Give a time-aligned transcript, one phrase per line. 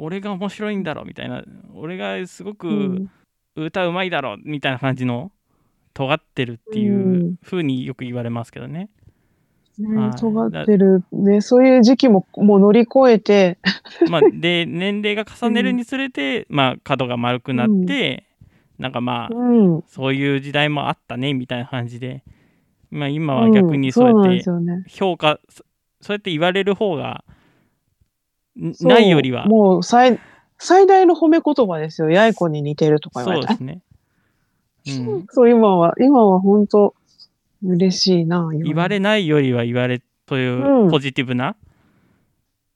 [0.00, 3.10] 俺が面白いんだろみたいな俺がすごうくん
[3.56, 5.30] 歌うまいだろみたいな感じの
[5.92, 8.78] 尖ってるっていう風によく言われますけどね。
[8.78, 8.88] はい
[9.78, 11.02] ね尖ってる。
[11.10, 13.58] ね、そういう時期ももう乗り越えて、
[14.10, 18.24] まあ、で年齢が重ねるにつれて、まあ、角が丸くなって、
[18.78, 19.84] なんかまあうん。
[19.86, 22.24] そういう時代もあったねみたいな感じで、
[22.90, 24.44] まあ、今は逆にそうやって。
[24.88, 25.64] 評価、そ
[26.02, 27.24] そうやって言われる方が
[28.80, 29.46] ないよりは。
[29.46, 30.18] もう最、
[30.58, 32.10] 最大の褒め言葉ですよ。
[32.10, 33.82] 八重子に似てるとか言われたそうですね、
[35.08, 36.94] うん、そう、今は、今は本当
[37.64, 38.50] 嬉しいな。
[38.52, 40.90] 言われないよりは言われといううん。
[40.90, 41.56] ポジティブな、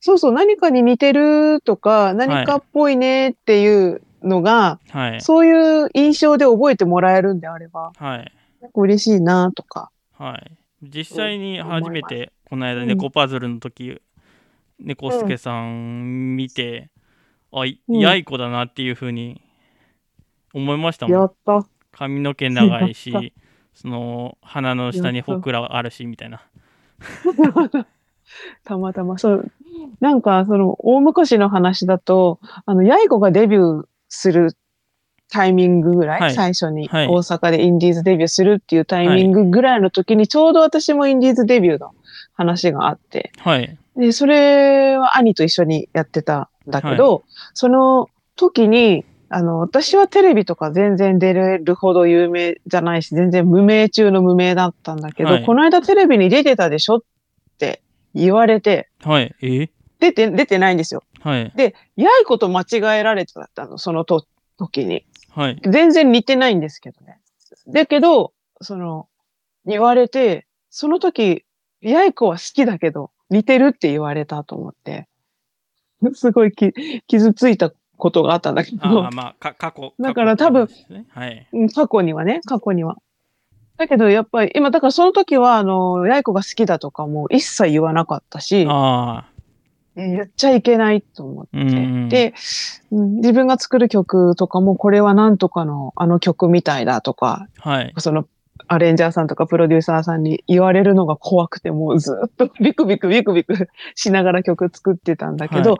[0.00, 5.20] そうそう、何かに似てるとか、何かっぽいねっていうのが、はい。
[5.20, 8.32] そういう印象で覚えてもらえるんであれば、はい。
[8.74, 9.90] 嬉しいなとか。
[10.16, 10.50] はい。
[10.82, 12.88] 実際に初めてこの間うん。
[12.88, 14.00] 猫パズルの時
[14.80, 16.90] 猫助さん見て、
[17.52, 17.98] あいうん。
[17.98, 19.40] やい子だなっていうふうに
[20.54, 21.18] 思いましたもん。
[21.18, 21.66] やった。
[21.92, 23.32] 髪の毛長いし
[23.74, 26.42] その鼻の下にほくらあるしみたいな。
[28.64, 29.50] たまたま、そう。
[30.00, 34.56] なんか、その、大昔の話だと、あの、ヤイコがデビューする
[35.30, 36.32] タイミングぐらい、はい。
[36.34, 37.06] 最初にはい。
[37.06, 41.94] 大阪でインディーズデビューするっていうタイミングぐらいの時に、ちょうど私もインディーズデビューの
[42.34, 57.02] 話があって、はいで、それは兄と一緒にやってたんだけど、その時に、あの、私はテレビとか全然出れるほど有名じゃないし、全然無名中の無名だったんだけど、はいこの間テレビに出てたでしょっ
[57.58, 57.82] て
[58.14, 59.68] 言われて、はいえ？
[59.98, 61.02] 出て、出てないんですよ。
[61.20, 64.24] はいで、やいこと間違えられてたの、そのと
[64.56, 65.04] 時に。
[65.30, 67.18] はい全然似てないんですけどね。
[67.66, 69.08] だけど、その、
[69.66, 71.44] 言われて、その時、
[71.80, 75.08] やいこは好きだけど、似てるって言われたと思って、
[76.14, 76.72] すごいき
[77.06, 79.04] 傷ついたことがあったんだけど。
[79.04, 81.48] ああ、まあか過去だから多分ねはい。
[81.52, 82.96] うん過去にはね、過去には。
[83.76, 89.30] だけど、やっぱり、今、だからその時は、あの、やいこが好きだとかも一切言わなかったし、ああ
[89.94, 91.50] 言っちゃいけないと思って。
[91.58, 91.72] うんう
[92.06, 92.08] ん。
[92.08, 92.34] で、
[92.90, 97.92] うん自分が作る曲とかも、これはなんとかのあの曲みたいだとか、はい。
[97.98, 98.26] その
[98.68, 105.78] アレンジャーさんとかプロデューサーさんに言われるのが怖くて、もうずっとビクビクビクビクしながら曲作ってたんだけど、は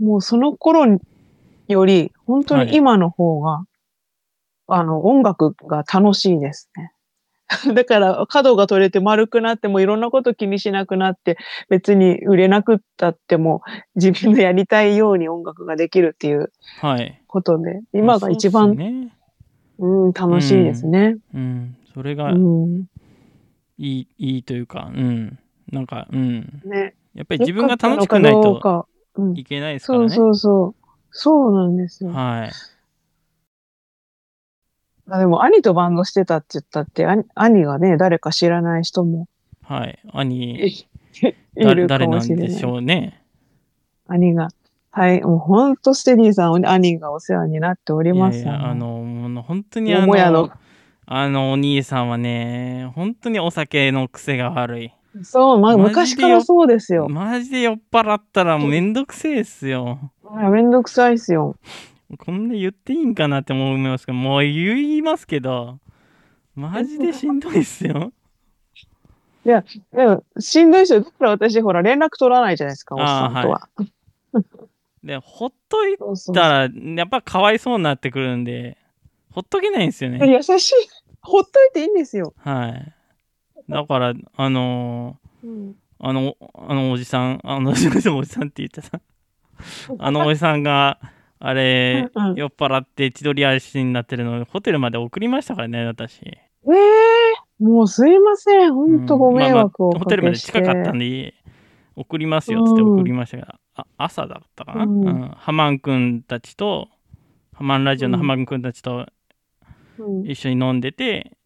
[0.00, 0.98] もうその頃
[1.68, 3.64] より、本当に今の方が、
[4.66, 6.92] あの、音楽が楽しいですね。
[7.74, 11.36] だから、角が取れて丸くなってもいろんなこと気にしなくなって、
[11.68, 13.62] 別に売れなくったっても、
[13.94, 17.20] 自分のやりたいように音楽ができるっていうはい。
[17.26, 18.82] ことで、今が一まあ番、そ
[19.78, 21.16] うん、楽しいですね。
[21.34, 22.86] うんそれうがん。
[23.78, 25.38] いいいいというかうん
[25.70, 26.94] なんかうんね。
[27.14, 28.88] やっぱり自分が楽しくないと。
[29.34, 30.84] いけないですからねそうそうそう。
[31.10, 32.10] そうなんですよ。
[32.10, 32.50] はい
[35.08, 39.28] あでも、兄とバンドしてたって言ったって、兄兄がね、誰か知らない人も
[39.62, 40.86] はいい兄い
[41.54, 42.48] 誰るか誰なんもしれない。
[42.48, 43.22] でしょうね
[44.08, 44.48] 兄が。
[44.90, 48.38] はい、もう本当ステディさん、兄がお世話になっておりいやます。
[48.38, 49.02] いやあの
[49.34, 50.50] もう本当にあのの
[51.06, 57.08] あのお兄さんはね本当にお酒の癖が悪いそう、ま昔からそうですよ。
[57.08, 61.56] マジで酔っ払ったらめんどくせえっすよいやめんどくさいっすよ。
[62.18, 65.78] こんな言っていいんかなって思いますけどもう言いますけど
[66.54, 68.12] マジでしんどいっすよ
[69.44, 69.62] で
[70.06, 71.00] も、しんどいですよ。
[71.00, 73.68] だから私、ほら、連絡取らないじゃないですか、おっさんとは。
[75.04, 75.98] でほっとい
[76.32, 78.78] たらやっぱかわいそうになってくるんで
[79.34, 80.20] ほっとけないんですよね。
[80.32, 80.74] 優しい。
[81.20, 82.34] ほっといていいんですよ。
[82.38, 82.94] はい。
[83.68, 85.70] だからあのうん。
[85.70, 89.00] ーあのあのおじさんあのおじさんおじさんって言っちゃった。
[89.98, 91.00] あのおじさんが
[91.40, 92.34] あれうんうん。
[92.36, 96.20] 酔っ払って千鳥足になってるのをホテルまで送りましたからね私。
[96.26, 96.36] え
[96.70, 98.74] えもうすいません。
[98.74, 100.36] ほんとご迷惑をおまあまあホテルまで。
[100.38, 101.34] 近かったんで
[101.96, 105.04] 送りますよっつって送りましたが、あ朝だったかな、ううん。
[105.06, 106.88] んハマン君たちと
[107.54, 109.06] ハマンラジオのハマン君たちとうん
[110.24, 111.36] 一緒に飲んでて、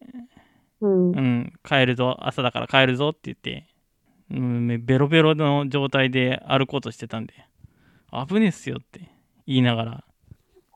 [0.81, 3.67] うんうん、帰るぞ朝だから帰るぞって言って、
[4.31, 7.33] うん、ベロベロの状態で歩こうとしてたんで
[8.11, 9.11] 危ねえっすよって
[9.45, 10.03] 言いながら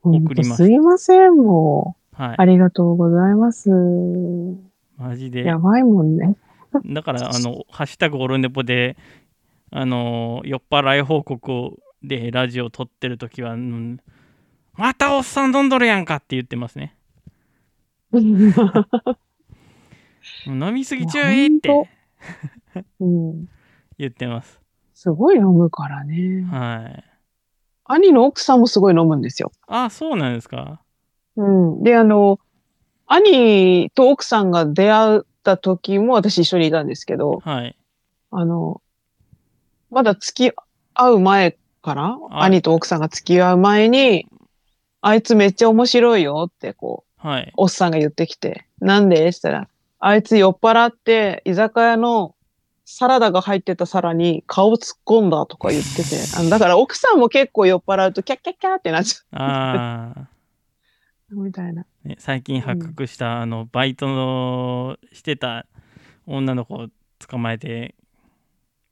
[0.02, 2.22] 送りますすいません、もう。
[2.22, 3.70] はいありがとうございます。
[4.96, 6.36] マジでやばいもんね。
[6.86, 8.96] だから、あの、ハッシュタグオルネポで、
[9.70, 14.00] あの、酔っ払い報告をでラジオ撮ってるときは、うん
[14.76, 16.96] またおっさん飲んどるやんかって言ってますね。
[20.46, 21.88] 飲みすぎ注意って
[23.00, 23.46] うん、
[23.98, 24.60] 言ってます。
[24.94, 26.46] すごい飲むからね。
[26.50, 27.04] はい。
[27.84, 29.52] 兄の奥さんもすごい飲むんですよ。
[29.66, 30.80] あ、そうなんですか？
[31.36, 31.82] うん。
[31.82, 32.38] で、あの、
[33.06, 37.76] 兄と奥さんが出会った時も私一緒にいたんですけど、はい。
[38.30, 38.80] あの、
[39.90, 40.56] まだ付き
[40.94, 44.26] 合う前から、はい兄と奥さんが付き合う前に、
[45.02, 47.52] あいつめっちゃ面白いよってこう、はい。
[47.56, 49.16] おっさんが言ってきて、なんで？
[49.16, 49.68] って言ったら、
[49.98, 52.34] あいつ酔っ払って、居酒屋の
[52.84, 60.28] サラダが入ってた皿に顔突っ込んだとか言ってて、 あのだから奥さんも結構酔っ払うとキャッキャッキャーってなっちゃああ。
[61.32, 61.86] う みたいな。
[62.04, 65.64] ね、最近発覚した、あのバイトのしてた
[66.26, 66.88] 女の子を
[67.26, 67.94] 捕まえて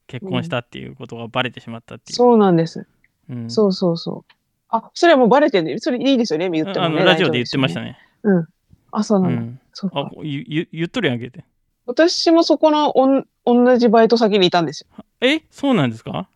[0.06, 2.17] 結婚したっていうことがバレてしまったっていう。
[2.17, 2.87] そうなんです。
[3.28, 4.32] うんそうそうそう。
[4.70, 6.96] あ、それはもうバレてるんで、それいいですよね、言ってもね。
[6.96, 7.99] あのラジオで言ってましたね。
[8.25, 8.31] ね。
[8.33, 8.49] うん。
[8.91, 9.43] あ、そうなんだ。
[9.43, 10.11] うん、そうかあ。
[10.23, 11.45] ゆゆ言っとるやんけって。
[11.87, 15.05] 私もそこのおん同じバイト先にいたんですよ。
[15.21, 15.43] え？
[15.51, 16.29] そうなんですか？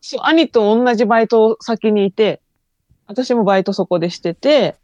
[0.00, 2.40] そう、兄と同じバイト先にいて、
[3.06, 4.76] 私もバイトそこでしてて、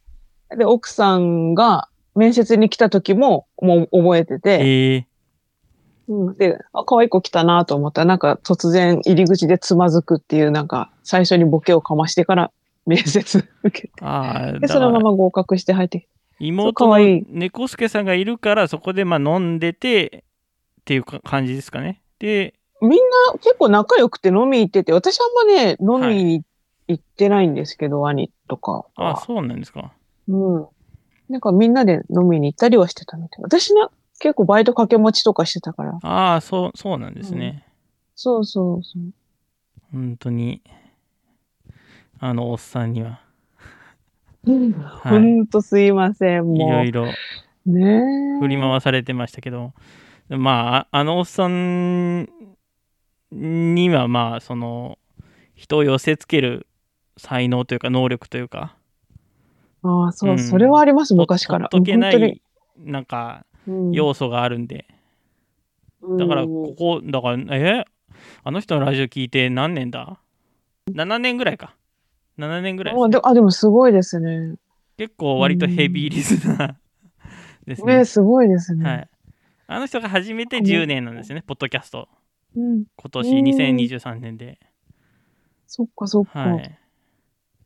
[0.57, 5.07] で、奥さんが面接に来た時も、もう覚えてて、ええ
[6.09, 12.51] うん、で、あ、可愛い子来たなと思ったら、なんか突然入り口でつまずくっていう、なんか最初にボケをかましてから
[12.87, 16.09] 面接受けて、ああ、で、そのまま合格して入ってきて。
[16.39, 20.25] 妹の猫助さんがいるからそこでまあ飲んでて
[20.81, 22.01] っていうか感じですかね。
[22.19, 26.45] で、みんな結構仲良くて飲み行ってて、私あんまね、飲みに
[26.87, 29.21] 行ってないんですけど、兄とかあは。
[29.21, 29.93] そうなんですか。
[30.29, 30.67] うん。
[31.29, 33.45] なんかみんなで飲みに行ったりはしてたみたい。
[33.45, 33.91] 私な、
[34.21, 35.99] 結構バイト掛け持ちとかしてたから。
[36.03, 37.65] ああ、そう、そうなんですね。
[38.15, 39.03] そうそうそう。
[39.93, 40.63] 本当に、
[42.21, 43.21] あのおっさんには、
[44.45, 45.47] ほん。
[45.47, 46.73] とすいません、いもう。
[46.73, 47.07] ろいろ
[47.67, 48.41] ねえ。
[48.41, 49.73] 振り回されてましたけど、
[50.29, 52.29] まあ、ああのおっさん
[53.33, 54.99] にはまあ、その、
[55.55, 56.67] 人を寄せつける
[57.17, 58.77] 才能というか能力というか、
[59.83, 60.39] ああ、そう、うん。
[60.39, 61.69] それはあります、ほ昔から。
[61.71, 62.41] ほっとけない、
[62.79, 63.93] なんか、うん。
[63.93, 64.87] 要素があるんで、
[66.19, 67.85] だから、ここ、だから、え？
[68.43, 70.19] あの人のラジオ聞いて何年だ
[70.91, 71.75] ?7 年ぐらいか。
[72.39, 74.55] 7年ぐらいですあでもすごいですね。
[74.97, 76.75] 結構割とヘビーリスナー
[77.67, 77.97] ですね。
[77.99, 78.85] ねすごいですね。
[78.85, 79.09] はい。
[79.67, 82.09] あの人が初めて10年なんですよね、ポッドキャスト。
[82.57, 82.85] うん。
[82.97, 84.59] 今年うん2023年で。
[85.67, 86.39] そっかそっか。
[86.39, 86.79] はい。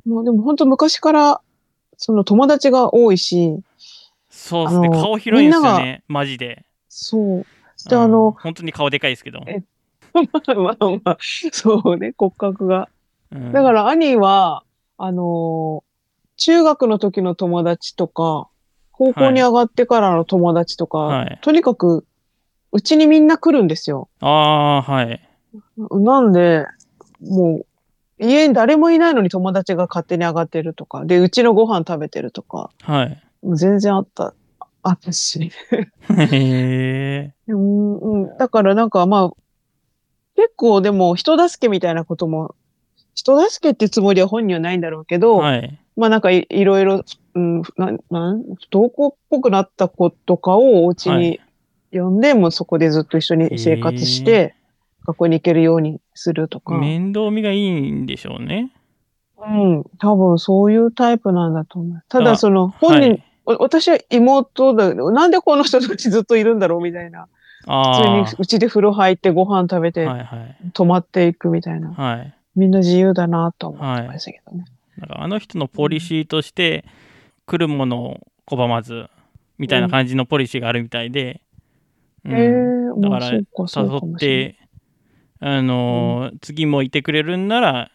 [0.05, 1.41] まあでも本当昔から、
[1.97, 3.63] その友達が多いし、
[4.29, 6.65] そうですね、顔広いんですよね、マジで。
[6.89, 7.47] そう。
[7.89, 9.41] で、うんあの、本当に顔でかいですけど。
[9.47, 9.63] え
[10.15, 12.89] まあまあまあ、そうね、骨格が。
[13.33, 14.65] うんだから兄は、
[14.99, 15.93] あのー
[16.39, 18.49] 中学の時の友達とか、
[18.91, 22.05] 高校に上がってからの友達とか、はいとにかく、
[22.73, 24.09] うちにみんな来るんですよ。
[24.21, 25.21] ああ、はい。
[25.77, 26.67] なんで、
[27.21, 27.67] もう、
[28.19, 33.23] 家に誰もいないのに友達が勝手に上がってるとか、で、うちのご飯食べてるとか、はい。
[33.43, 34.35] もう全然あった、
[34.83, 35.53] あったし。
[36.11, 37.53] へえ。
[38.39, 39.31] だからなんかまあ、
[40.35, 42.55] 結構でも人助けみたいなことも、
[43.15, 45.79] 人助けってつもりは本人はないんだろうけど、はい。
[45.97, 47.05] まあなんかいいろいろ、
[47.35, 51.41] うん、な、なん、不登校っぽくなった子とかをお家はに
[51.93, 54.55] い呼んで、もうそこでずっと一緒に生活して、
[55.07, 56.79] 学校に行けるようにするとか。
[56.79, 58.73] 面倒見がいいんでしょうね。
[59.39, 62.03] うん、多分そういうタイプなんだと思う。
[62.09, 67.27] ただその本人、はい、お私は妹だけど、なんでこの人たちずっといるんだろうみたいな。
[67.67, 68.27] あ普通にあ。
[68.39, 70.57] うちで風呂入ってご飯食べてはいはい。
[70.73, 71.91] 泊まっていくみたいな。
[71.91, 72.35] はい。
[72.55, 74.65] みんな自由だなと思ってましたけどね。
[74.99, 76.85] なんかあの人のポリシーとして、
[77.47, 79.07] 来るものを拒まず、
[79.59, 81.41] みたいな感じのポリシーがあるみたいで、
[82.25, 83.43] うんへえだから誘
[84.15, 84.57] って、
[85.41, 87.91] あのー次もいてくれるんなら、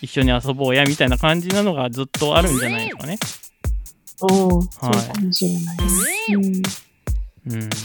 [0.00, 3.18] 一緒に遊ぼうやみたいな感じなのがずっとあるんじゃないですかね。
[4.22, 5.76] うん、そうかもしれない。
[6.34, 6.44] うん
[7.52, 7.70] うん。
[7.70, 7.76] こ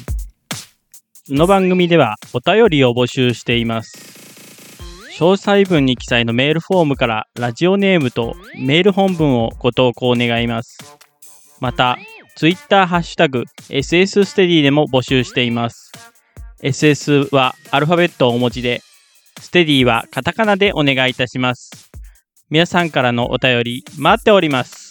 [1.29, 4.04] の番組ではお便りを募集しています。
[5.17, 10.77] 詳細文に記載のメールフォームからラジオネームとメール本文をご投稿願います。
[11.62, 11.98] また、
[12.36, 15.93] ツイッターハッシュタグ SS ステディでも募集しています。
[16.62, 18.81] SS はアルファベットをお持ちで、
[19.39, 21.89] ステディはカタカナでお願いいたします。
[22.50, 24.84] 皆さんからのお便り待っております。